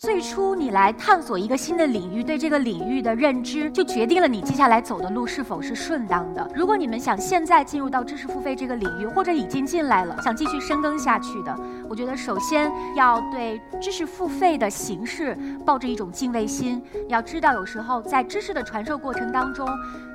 [0.00, 6.50] 最初你来探索一个新的领域，对这个领域的认知，就决定了你接下来走的路是否是顺当的。
[6.54, 11.54] 如果你们想现在进入到知识付费这个领域，或者已经进来了，想继续深耕下去的，
[11.86, 15.36] 我觉得首先要对知识付费的形式
[15.66, 16.82] 抱着一种敬畏心。
[17.06, 19.68] 要知道，有时候在知识的传授过程当中。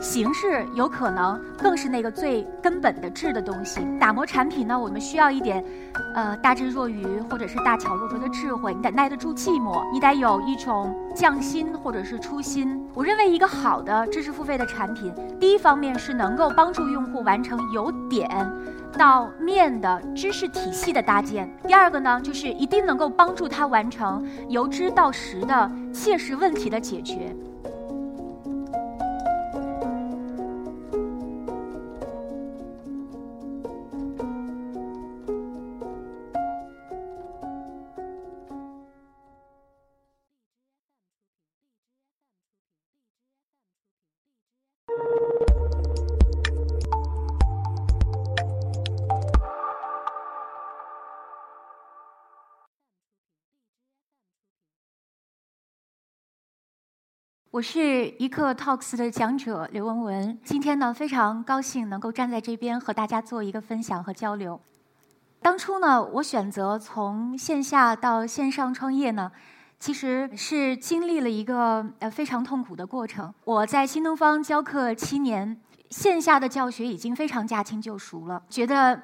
[0.00, 3.80] 形式有可能更是那个最根本的质的东西。
[3.98, 5.64] 打磨产品呢，我们需要一点，
[6.14, 8.74] 呃，大智若愚或者是大巧若拙的智慧。
[8.74, 12.80] 你得耐得住寂寞，你得有一种匠心或者是初心。
[12.94, 18.28] 我认为一个好的知识付费的产品，第一方面是能够帮助用户完成由点
[18.96, 27.34] 到面的知识体系的搭建；第二个呢，就是一定能够帮助他完成由知到实的切实问题的解决。
[57.56, 64.60] 我是一课 Talks 的讲者刘文文，今天呢非常高兴能够站在这边和大家做一个分享和交流。
[65.40, 69.32] 当初呢，我选择从线下到线上创业呢，
[69.80, 73.32] 其实是经历了一个呃非常痛苦的过程。
[73.44, 79.00] 我在新东方教课七年，线下的教学已经非常驾轻就熟了，觉得。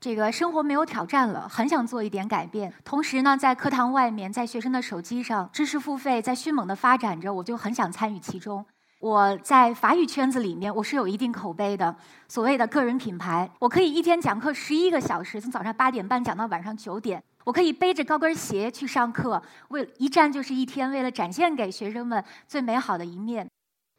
[0.00, 2.72] 这个生活没有挑战了，很想做一点改变。
[2.84, 8.64] 同时呢，在课堂外面，在学生的手机上，知识付费在迅猛的发展着，我就很想参与其中。
[9.00, 11.94] 我在法语圈子里面，我是有一定口碑的，
[12.28, 13.48] 所谓的个人品牌。
[13.58, 17.22] 我可以一天讲课十一个小时，从早上八点半讲到晚上九点。
[17.44, 23.48] 我可以背着高跟鞋去上课，为一站就是一天，为了展现给学生们最美好的一面。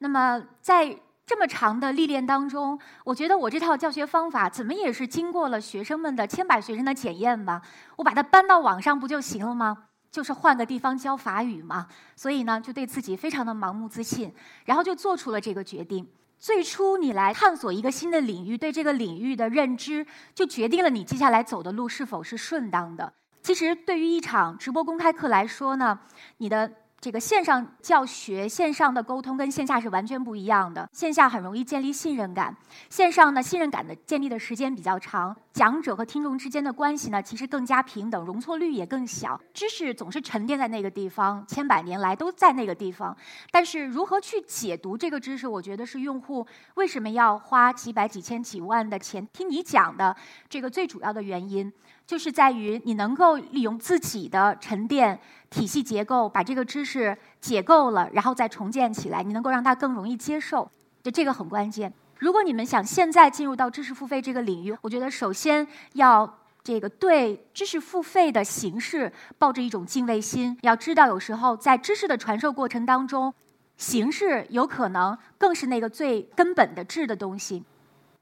[0.00, 0.96] 那么在
[1.28, 7.60] 这么长的历练当中，我觉得我这套教学方法怎么也是经过了学生们的千百学生的检验吧。
[7.96, 9.76] 我把它搬到网上不就行了吗？
[10.10, 11.86] 就是换个地方教法语嘛。
[12.16, 14.32] 所以呢，就对自己非常的盲目自信，
[14.64, 16.08] 然后就做出了这个决定。
[16.38, 23.12] 最初你来探索一个新的领域，对这个领域的认知，就决定了你接下来走的路是否是顺当的。
[23.42, 26.00] 其实对于一场直播公开课来说呢，
[26.38, 26.72] 你的。
[27.00, 30.88] 这个线上教学、线上的沟通跟线下是完全不一样的。
[30.92, 32.54] 线下很容易建立信任感，
[32.90, 39.40] 线上呢，信任感的建立的时间比较长，讲者和听众之间的关系呢，其实更加平等，容错率也更小。
[39.54, 43.16] 知识总是沉淀在那个地方，千百年来都在那个地方。
[43.52, 46.44] 但是如何去解读这个知识，我觉得是用户
[46.74, 50.16] 为什么要花几百、几千、几万的钱听你讲的
[50.48, 51.72] 这个最主要的原因。
[52.08, 55.20] 就是在于你能够利用自己的沉淀
[55.50, 59.22] 体系结构，把这个知识解构了，然后再重建起来。
[59.22, 60.70] 你能够让它更容易接受，
[61.02, 61.92] 就这个很关键。
[62.16, 70.56] 如果你们想现在进入到知识付费这个领域，我觉得首先要这个对知识付费的形式抱着一种敬畏心。
[70.62, 73.34] 要知道，有时候在知识的传授过程当中，
[73.76, 77.62] 形式有可能更是那个最根本的质的东西。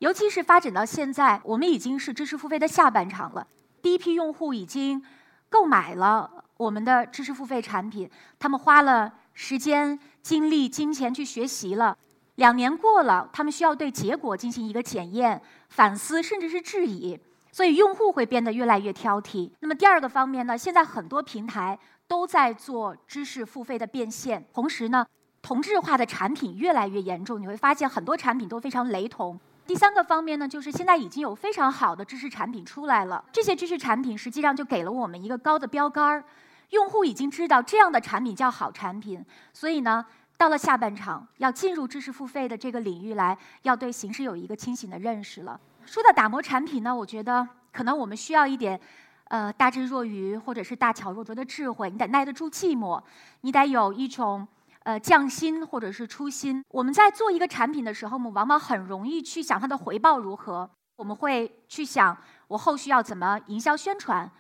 [0.01, 3.47] 尤其是发展到现在，我们已经是知识付费的下半场了。
[3.87, 5.01] 第一批用户已经
[5.49, 11.97] 购买了我们的知识付费产品，他们花了时间、精力、金钱去学习了。
[12.35, 17.17] 两年过了，他们需要对结果进行一个检验、反思，甚至是质疑，
[17.53, 19.53] 所以用户会变得越来越挑剔。
[19.61, 20.59] 那么第二个方面呢？
[20.59, 25.07] 现在很多平台都在做知识付费的变现，同时呢，
[25.41, 27.41] 同质化的产品越来越严重。
[27.41, 29.39] 你会发现很多产品都非常雷同。
[29.67, 33.23] 第三个方面呢，就是现在已经有非常好的知识产品出来了。
[33.33, 36.25] 这些知识产品实际上就给了我们一个高的标杆儿，
[36.71, 39.25] 用户已经知道这样的产品叫好产品。
[39.53, 40.07] 所以呢，
[40.37, 45.61] 到了下半场要进入知识付费的这个领域来，要对形式有一个清醒的认识了。
[45.85, 48.81] 说到打磨产品呢，我觉得可能我们需要一点，
[49.25, 51.91] 呃，大智若愚或者是大巧若拙的智慧。
[51.91, 53.03] 你得耐得住寂寞，
[53.41, 54.47] 你得有一种。
[54.87, 60.71] 呃，匠心或者是初心，我们在做一个产品的时候，我们往往很容易去想它的回报如何。
[60.95, 62.17] 我们会去想，
[62.47, 64.31] 我后续要怎么营销宣传，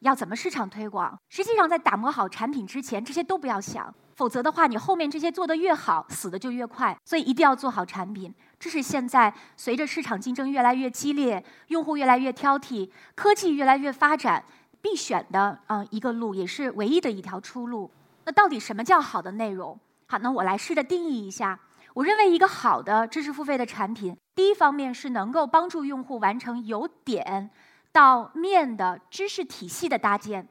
[0.00, 1.16] 要怎么市场推广。
[1.28, 6.98] 实际上，在打磨好产品之前，这些都不要想，否则的话，你后面这些做得越好，死的就越快。
[7.04, 8.34] 所以，一定要做好产品。
[8.58, 14.44] 这是现在随着市场竞争越来越激烈，用户越来越挑剔，科技越来越发展，
[14.80, 17.88] 必选的啊一个路，也是唯一的一条出路。
[18.24, 19.78] 那到底什么叫好的内容？
[20.12, 21.58] 好，那我来试着定义一下。
[21.94, 27.48] 我认为一个好的知识付费的产品，第一方面是能够帮助用户完成由点
[27.92, 30.46] 到面的知识体系的搭建。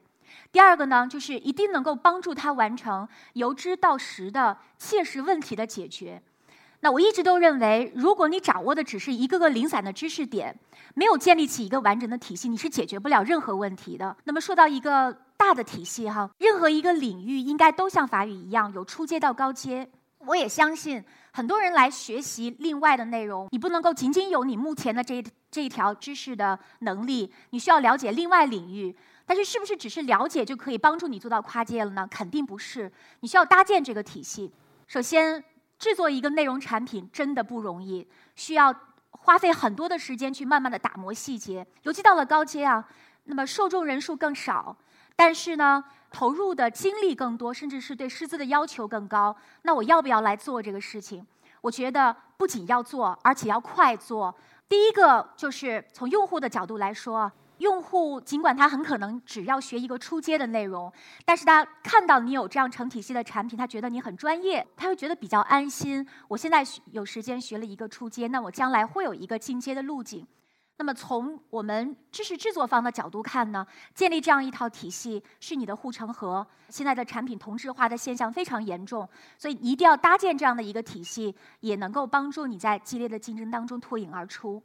[0.50, 6.20] 第二个呢，就是一定能够帮助他完成由知到实的切实问题的解决。
[6.80, 10.58] 那我一直都认为，如果你掌握的只是一个个零散的知识点，
[10.94, 14.16] 没有建立起一个完整的体系，你是解决不了任何问题的。
[14.24, 19.90] 那么说到一个大的体系哈，任何一个领域应该都像法语一样，有初阶到高阶。
[20.18, 21.02] 我也相信，
[21.32, 28.96] 很多人来学习另外的内容，你不能够仅仅有你目前的这这一条知识的能力，你需要了解另外领域。
[29.26, 32.06] 但是，是不是只是了解就可以帮助你做到跨界了呢？
[32.08, 34.52] 肯定不是，你需要搭建这个体系。
[34.86, 35.42] 首先。
[35.78, 38.06] 制作一个内容产品真的不容易，
[38.36, 38.72] 需要
[39.10, 41.66] 花费很多的时间去慢慢的打磨细节。
[41.82, 42.88] 尤其到了高阶啊，
[43.24, 44.76] 那么受众人数更少，
[45.16, 49.36] 但是呢，投入的精力更多，甚至是对师资的要求更高。
[49.62, 51.26] 那我要不要来做这个事情？
[51.60, 54.34] 我觉得不仅要做，而且要快做。
[54.68, 57.30] 第一个就是从用户的角度来说。
[57.58, 60.92] 用户尽管他很可能只要学一个初阶的内容，
[61.24, 66.04] 但是他看到你有这样成体系的产品，他觉得你很专业，他会觉得比较安心。
[66.26, 70.26] 我现在有时间学了一个初阶，那我将来会有一个进阶的路径。
[70.82, 73.64] 那么从我们知识制作方的角度看呢，
[73.94, 76.44] 建立这样一套体系是你的护城河。
[76.68, 79.08] 现在的产品同质化的现象非常严重，
[79.38, 84.60] 所以一定要搭建这样的一个体系，也能够帮助你在激烈的竞争当中脱颖而出。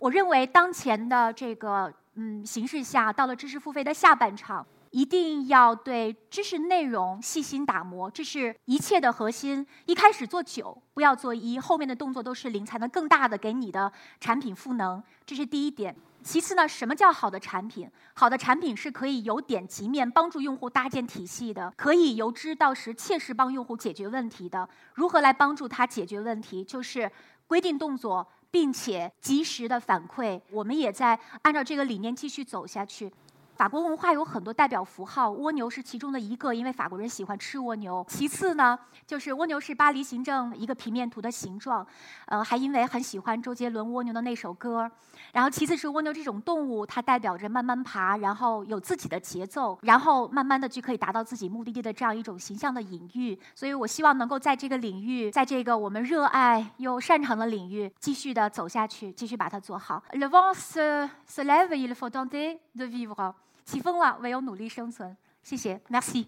[0.00, 9.66] 我认为当前的这个嗯形势下，到了知识付费的下半场，一定要对知识内容细心打磨，这是一切的核心。
[9.86, 15.02] 一开始做九，不要做一，后面的动作都是零，才能更大的给你的产品赋能。
[15.26, 15.96] 这是第一点。
[16.22, 17.90] 其次呢，什么叫好的产品？
[18.14, 24.68] 好的产品是可以由点及面，帮助用户搭建体系的，可以由知到实，切实帮用户解决问题的。
[24.94, 26.62] 如何来帮助他解决问题？
[26.62, 27.10] 就是
[27.48, 28.24] 规定动作。
[28.54, 33.12] 并且及时的反馈，我们也在按照这个理念继续走下去。
[33.56, 38.04] 法国文化有很多代表符号，蜗牛是其中的一个，因为法国人喜欢吃蜗牛。
[38.08, 41.86] 其次呢，就是蜗牛是巴黎行政一个平面图的形状，
[42.26, 44.90] 呃，还因为很喜欢周杰伦《蜗牛》的那首歌。
[45.32, 53.38] 然后其次是蜗牛这种动物，它代表着慢慢爬，然后有自己的节奏，然后慢慢的就可以达到自己目的地的这样一种形象的隐喻。
[53.54, 60.02] 所以我希望能够在这个领域，在这个我们热爱又擅长的领域，继续的走下去，继续把它做好。
[60.12, 63.32] Le vent se se lève, il faut tenter de vivre.
[63.64, 65.16] 起风了，唯有努力生存。
[65.42, 66.26] 谢谢，Merci。